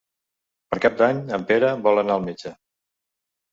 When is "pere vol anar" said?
1.53-2.19